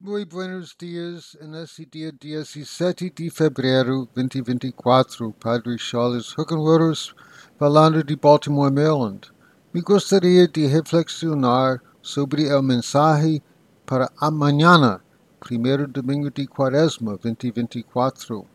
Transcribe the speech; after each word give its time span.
Muy 0.00 0.24
buenos 0.24 0.76
dias, 0.78 1.36
en 1.40 1.56
esse 1.56 1.84
dia 1.84 2.12
17 2.12 3.10
de 3.10 3.30
fevereiro 3.30 4.08
2024, 4.14 5.32
Padre 5.32 5.76
Charles 5.76 6.38
Huckenwerus, 6.38 7.16
falando 7.58 8.04
de 8.04 8.14
Baltimore, 8.14 8.70
Maryland. 8.70 9.32
Me 9.74 9.80
gostaria 9.80 10.46
de 10.46 10.68
reflexionar 10.68 11.82
sobre 12.00 12.46
o 12.54 12.62
mensaje 12.62 13.42
para 13.84 14.08
amanhã, 14.20 15.00
primeiro 15.40 15.88
domingo 15.88 16.30
de 16.30 16.46
quaresma 16.46 17.18
2024. 17.20 18.46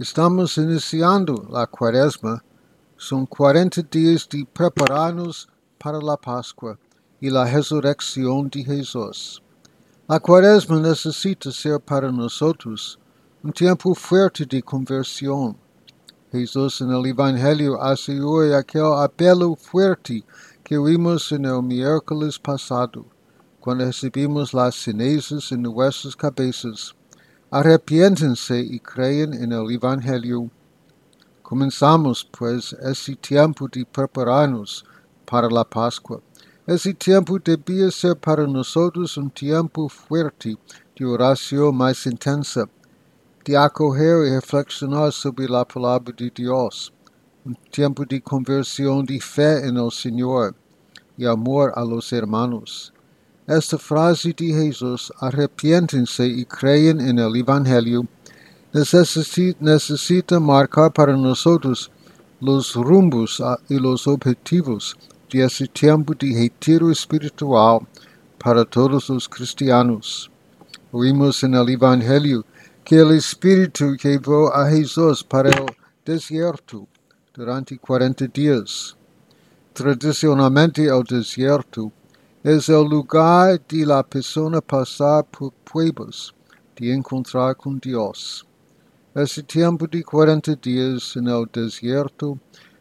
Estamos 0.00 0.56
iniciando 0.56 1.48
a 1.56 1.64
quaresma, 1.64 2.42
são 2.98 3.24
40 3.24 3.84
dias 3.84 4.26
de 4.26 4.44
preparar-nos 4.46 5.46
para 5.78 5.98
a 5.98 6.18
Páscoa 6.18 6.76
e 7.22 7.28
a 7.28 7.44
ressurreição 7.44 8.48
de 8.48 8.62
Jesus. 8.62 9.40
A 10.10 10.18
quaresma 10.18 10.80
necessita 10.80 11.52
ser 11.52 11.78
para 11.78 12.10
nós 12.10 12.40
outros 12.40 12.98
um 13.44 13.50
tempo 13.50 13.94
forte 13.94 14.46
de 14.46 14.62
conversão. 14.62 15.54
Jesus 16.32 16.80
no 16.80 17.06
Evangelho 17.06 17.78
assegura 17.78 18.56
aquele 18.56 18.86
apelo 19.04 19.54
forte 19.54 20.24
que 20.64 20.80
vimos 20.80 21.30
no 21.32 21.60
miércoles 21.60 22.38
passado, 22.38 23.04
quando 23.60 23.84
recebemos 23.84 24.54
as 24.54 24.76
cenizas 24.76 25.52
em 25.52 25.58
nossas 25.58 26.14
cabeças. 26.14 26.94
Arrepientem-se 27.50 28.54
e 28.54 28.78
creiam 28.78 29.28
no 29.46 29.70
Evangelho. 29.70 30.50
Começamos, 31.42 32.26
pois, 32.32 32.72
esse 32.80 33.14
tempo 33.14 33.68
de 33.68 33.84
preparar-nos 33.84 34.84
para 35.26 35.48
a 35.48 35.64
Páscoa. 35.66 36.22
Esse 36.68 36.92
tempo 36.92 37.38
devia 37.38 37.90
ser 37.90 38.14
para 38.14 38.46
nós 38.46 38.76
um 39.16 39.30
tempo 39.30 39.88
forte 39.88 40.54
de 40.94 41.02
oração 41.02 41.72
mais 41.72 42.04
intensa, 42.04 42.68
de 43.42 43.56
acorrer 43.56 44.26
e 44.26 44.34
reflexionar 44.34 45.10
sobre 45.10 45.46
a 45.56 45.64
palavra 45.64 46.12
de 46.12 46.30
Deus, 46.30 46.92
um 47.46 47.54
tempo 47.72 48.04
de 48.04 48.20
conversão 48.20 49.02
de 49.02 49.18
fé 49.18 49.72
no 49.72 49.90
Senhor 49.90 50.54
e 51.16 51.26
amor 51.26 51.72
a 51.74 51.80
los 51.80 52.12
hermanos. 52.12 52.92
Esta 53.46 53.78
frase 53.78 54.34
de 54.34 54.52
Jesus, 54.52 55.10
arrepientem-se 55.22 56.22
e 56.22 56.44
creiam 56.44 56.96
no 56.96 57.34
Evangelho, 57.34 58.06
necessita, 58.74 59.56
necessita 59.58 60.38
marcar 60.38 60.90
para 60.90 61.16
nós 61.16 61.46
os 61.46 62.74
rumbos 62.74 63.38
e 63.70 63.76
os 63.80 64.06
objetivos 64.06 64.94
de 65.28 65.38
esse 65.38 65.68
tempo 65.68 66.14
de 66.14 66.32
retiro 66.32 66.90
espiritual 66.90 67.86
para 68.38 68.64
todos 68.64 69.08
os 69.10 69.26
cristianos. 69.26 70.30
Oímos 70.90 71.42
no 71.42 71.68
Evangelho 71.68 72.44
que 72.84 73.02
o 73.02 73.12
Espírito 73.12 73.94
levou 74.02 74.52
a 74.52 74.70
Jesus 74.70 75.22
para 75.22 75.50
o 75.50 75.66
deserto 76.04 76.88
durante 77.34 77.76
40 77.76 78.26
dias. 78.28 78.96
Tradicionalmente, 79.74 80.90
o 80.90 81.02
deserto 81.02 81.92
é 82.42 82.72
o 82.72 82.82
lugar 82.82 83.58
de 83.68 83.84
la 83.84 84.02
pessoa 84.02 84.62
passar 84.62 85.24
por 85.24 85.52
pruebas 85.64 86.32
de 86.74 86.90
encontrar 86.90 87.54
com 87.54 87.74
Deus. 87.74 88.46
Esse 89.14 89.42
tempo 89.42 89.86
de 89.86 90.02
40 90.02 90.56
dias 90.56 91.14
no 91.16 91.44
deserto 91.44 92.40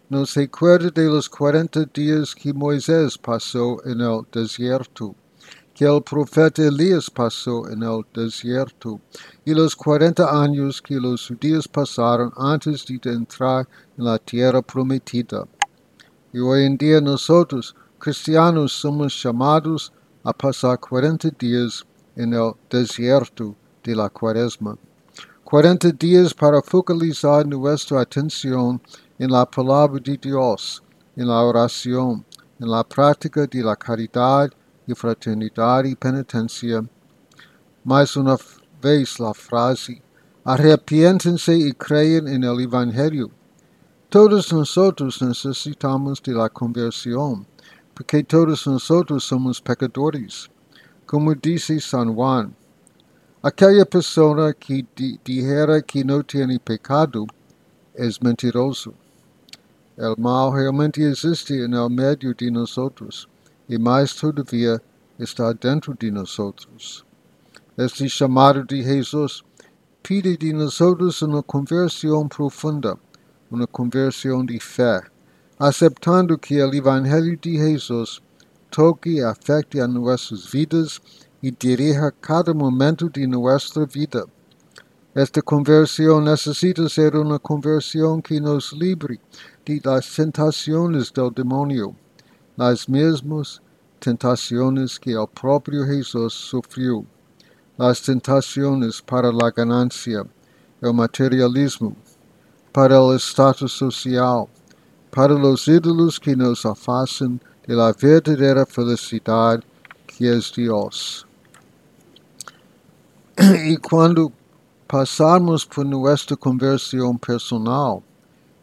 nos 0.09 0.35
recuerda 0.35 0.89
de 0.89 1.07
los 1.07 1.27
40 1.27 1.85
dias 1.93 2.33
que 2.33 2.53
Moisés 2.53 3.17
passou 3.17 3.81
no 3.85 4.25
deserto, 4.31 5.13
que 5.73 5.85
o 5.85 5.99
profeta 6.01 6.61
Elias 6.61 7.09
passou 7.09 7.67
no 7.75 8.05
deserto, 8.13 9.01
e 9.45 9.53
los 9.53 9.75
40 9.75 10.23
anos 10.29 10.79
que 10.79 10.97
os 10.97 11.21
judíos 11.21 11.67
passaram 11.67 12.31
antes 12.37 12.85
de 12.85 12.99
entrar 13.05 13.67
na 13.97 14.17
terra 14.17 14.63
prometida. 14.63 15.45
E 16.33 16.39
hoje 16.39 16.65
em 16.65 16.77
dia 16.77 17.01
nós, 17.01 17.27
cristianos, 17.99 18.71
somos 18.71 19.11
chamados 19.11 19.91
a 20.23 20.33
passar 20.33 20.77
40 20.77 21.31
dias 21.37 21.83
no 22.15 22.55
deserto 22.69 23.55
de 23.83 23.93
la 23.93 24.09
quaresma. 24.09 24.77
40 25.43 25.93
dias 25.93 26.33
para 26.33 26.61
focalizar 26.61 27.47
nossa 27.47 28.01
atenção 28.01 28.81
en 29.19 29.31
la 29.31 29.45
palabra 29.45 29.99
de 29.99 30.17
Dios, 30.17 30.83
en 31.15 31.27
la 31.27 31.41
oración, 31.41 32.23
en 32.59 32.69
la 32.69 32.83
práctica 32.83 33.47
de 33.47 33.63
la 33.63 33.75
caridad 33.75 34.51
y 34.85 34.93
fraternidad 34.93 35.85
y 35.85 35.95
penitencia. 35.95 36.83
Mais 37.83 38.15
una 38.15 38.37
vez 38.81 39.19
la 39.19 39.33
frase, 39.33 40.01
arrepiéntense 40.43 41.55
y 41.55 41.73
creen 41.73 42.27
en 42.27 42.43
el 42.43 42.59
Evangelio. 42.61 43.29
Todos 44.09 44.53
nosotros 44.53 45.21
necesitamos 45.21 46.21
de 46.21 46.33
la 46.33 46.49
conversión, 46.49 47.45
porque 47.93 48.23
todos 48.23 48.67
nosotros 48.67 49.23
somos 49.23 49.59
pecadores. 49.61 50.49
Como 51.05 51.33
dice 51.33 51.79
San 51.79 52.13
Juan, 52.13 52.55
aquella 53.41 53.85
persona 53.85 54.53
que 54.53 54.85
dijera 55.25 55.81
que 55.81 56.03
no 56.03 56.23
tiene 56.23 56.59
pecado 56.59 57.25
es 57.93 58.21
mentiroso. 58.21 58.93
El 59.97 60.13
mal 60.19 60.53
realmente 60.53 61.01
existe 61.01 61.63
en 61.63 61.73
el 61.73 61.89
medio 61.89 62.31
de 62.35 62.51
nosotros, 62.51 63.27
e 63.67 63.79
mais 63.79 64.13
todavia 64.13 64.79
está 65.17 65.51
dentro 65.53 65.95
de 65.95 66.11
nosotros. 66.11 67.03
Este 67.75 68.07
chamado 68.07 68.63
de 68.63 68.83
Jesus 68.83 69.43
pide 70.03 70.37
de 70.37 70.53
nosotros 70.53 71.23
uma 71.23 71.41
conversão 71.41 72.27
profunda, 72.27 72.95
uma 73.49 73.65
conversão 73.65 74.45
de 74.45 74.59
fé, 74.59 75.01
aceptando 75.57 76.37
que 76.37 76.61
o 76.61 76.75
Evangelho 76.75 77.35
de 77.35 77.57
Jesus 77.57 78.21
toque 78.69 79.15
e 79.15 79.23
afecte 79.23 79.79
a 79.79 79.87
nossas 79.87 80.45
vidas 80.45 81.01
e 81.41 81.49
dirija 81.49 82.11
cada 82.21 82.53
momento 82.53 83.09
de 83.09 83.25
nossa 83.25 83.83
vida. 83.87 84.27
Esta 85.17 85.41
conversão 85.41 86.21
necessita 86.21 86.87
ser 86.87 87.15
uma 87.15 87.39
conversão 87.39 88.21
que 88.21 88.39
nos 88.39 88.71
livre 88.71 89.19
de 89.65 89.81
las 89.83 90.15
tentaciones 90.15 91.09
del 91.09 91.31
demonio, 91.31 91.95
las 92.55 92.85
mismas 92.87 93.59
tentaciones 93.99 94.99
que 94.99 95.13
el 95.13 95.27
propio 95.27 95.87
Jesús 95.87 96.35
sufrió, 96.35 97.03
las 97.79 97.99
tentaciones 97.99 99.01
para 99.01 99.31
la 99.31 99.49
ganancia, 99.49 100.23
el 100.83 100.93
materialismo, 100.93 101.95
para 102.71 102.97
el 102.97 103.15
estatus 103.15 103.71
social, 103.71 104.47
para 105.09 105.33
los 105.33 105.67
ídolos 105.67 106.19
que 106.19 106.35
nos 106.35 106.63
afastan 106.63 107.41
de 107.65 107.73
la 107.73 107.91
verdadera 107.91 108.67
felicidad 108.67 109.63
que 110.05 110.37
es 110.37 110.53
Dios. 110.55 111.25
y 113.65 113.77
cuando 113.77 114.31
passarmos 114.87 115.65
por 115.65 115.83
nossa 115.83 116.37
conversão 116.37 117.17
personal 117.17 118.01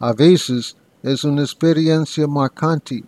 a 0.01 0.13
vezes 0.13 0.75
é 1.03 1.15
uma 1.27 1.43
experiência 1.43 2.27
marcante, 2.27 3.05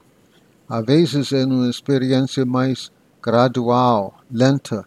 a 0.68 0.80
vezes 0.82 1.32
é 1.32 1.44
uma 1.44 1.68
experiência 1.68 2.44
mais 2.44 2.92
gradual, 3.22 4.14
lenta, 4.30 4.84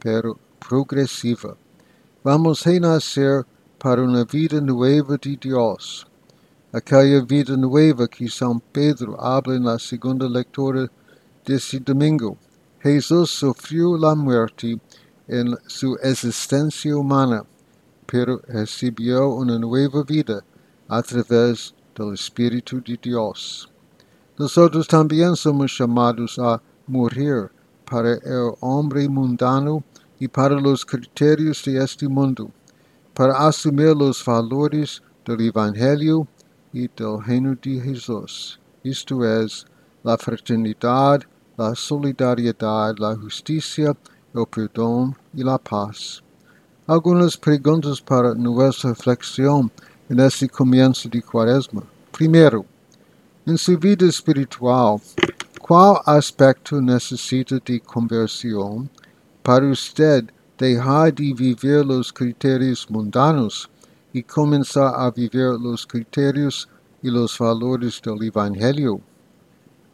pero 0.00 0.38
progressiva. 0.58 1.56
Vamos 2.24 2.62
renascer 2.62 3.44
para 3.78 4.02
uma 4.02 4.24
vida 4.24 4.60
nova 4.60 5.16
de 5.18 5.36
Deus. 5.36 6.06
Aquela 6.72 7.24
vida 7.24 7.56
nova 7.56 8.08
que 8.08 8.28
São 8.28 8.58
Pedro 8.58 9.16
habla 9.20 9.58
na 9.58 9.78
segunda 9.78 10.28
leitura 10.28 10.90
desse 11.44 11.78
domingo. 11.78 12.36
Jesus 12.84 13.30
sofreu 13.30 13.94
a 14.04 14.16
morte. 14.16 14.80
Em 15.32 15.56
sua 15.66 15.98
existência 16.02 16.96
humana, 16.96 17.46
pero 18.06 18.42
recebeu 18.46 19.38
uma 19.38 19.58
nova 19.58 20.04
vida 20.04 20.44
através 20.88 21.72
del 21.94 22.12
Espíritu 22.12 22.82
de 22.82 22.98
Dios. 22.98 23.68
Nosotros 24.38 24.86
también 24.86 25.34
somos 25.34 25.76
llamados 25.78 26.38
a 26.38 26.60
morir 26.86 27.50
para 27.86 28.14
el 28.14 28.54
hombre 28.60 29.08
mundano 29.08 29.82
y 30.20 30.28
para 30.28 30.60
los 30.60 30.84
criterios 30.84 31.64
de 31.64 31.82
este 31.82 32.06
mundo, 32.06 32.50
para 33.14 33.46
asumir 33.48 33.96
los 33.96 34.22
valores 34.24 35.02
del 35.24 35.40
Evangelio 35.40 36.28
y 36.72 36.88
del 36.88 37.22
reino 37.24 37.56
de 37.62 37.80
Jesús, 37.80 38.60
esto 38.84 39.24
es, 39.24 39.64
la 40.02 40.18
fraternidad, 40.18 41.22
la 41.56 41.74
solidaridad, 41.74 42.96
la 42.98 43.14
justicia, 43.14 43.96
el 44.34 44.46
perdón 44.46 45.14
y 45.34 45.42
la 45.42 45.58
paz. 45.58 46.22
Algunas 46.86 47.36
preguntas 47.36 48.00
para 48.00 48.34
nuestra 48.34 48.90
reflexión 48.90 49.70
nesse 50.08 50.48
começo 50.48 51.08
de 51.08 51.22
quaresma. 51.22 51.82
Primeiro, 52.10 52.66
em 53.46 53.56
sua 53.56 53.76
vida 53.76 54.04
espiritual, 54.04 55.00
qual 55.60 56.02
aspecto 56.06 56.80
necessita 56.80 57.60
de 57.60 57.80
conversão 57.80 58.88
para 59.42 59.64
usted 59.64 60.28
dejar 60.58 61.12
de 61.12 61.32
vivir 61.32 61.84
los 61.84 62.12
criterios 62.12 62.86
mundanos 62.90 63.68
y 64.12 64.22
comenzar 64.22 64.94
a 64.94 65.10
vivir 65.10 65.58
los 65.58 65.86
criterios 65.86 66.68
y 67.02 67.10
los 67.10 67.38
valores 67.38 68.00
del 68.02 68.22
Evangelio. 68.22 69.00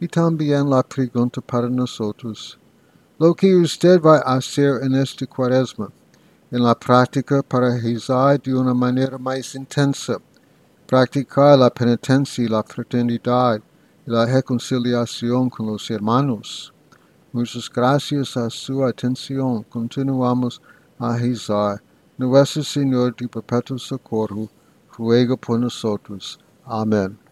Y 0.01 0.07
también 0.07 0.69
la 0.69 0.83
pregunta 0.83 1.41
para 1.41 1.69
nosotros, 1.69 2.59
lo 3.19 3.35
que 3.35 3.53
usted 3.53 3.99
va 4.01 4.19
a 4.19 4.37
hacer 4.37 4.81
en 4.81 4.95
este 4.95 5.27
cuaresma, 5.27 5.91
en 6.49 6.63
la 6.63 6.73
práctica 6.73 7.43
para 7.43 7.77
rezar 7.77 8.41
de 8.41 8.55
una 8.55 8.73
manera 8.73 9.17
más 9.17 9.55
intensa, 9.55 10.17
practicar 10.87 11.59
la 11.59 11.69
penitencia 11.69 12.49
la 12.49 12.63
fraternidad 12.63 13.61
y 14.07 14.09
la 14.09 14.25
reconciliación 14.25 15.49
con 15.49 15.67
los 15.67 15.91
hermanos. 15.91 16.73
Muchas 17.33 17.69
gracias 17.69 18.37
a 18.37 18.49
su 18.49 18.85
atención. 18.85 19.63
Continuamos 19.63 20.61
a 20.97 21.17
rezar. 21.17 21.83
Nuestro 22.17 22.63
Señor 22.63 23.13
de 23.17 23.27
perpetuo 23.27 23.77
socorro, 23.77 24.47
ruega 24.97 25.35
por 25.35 25.59
nosotros. 25.59 26.39
Amén. 26.63 27.28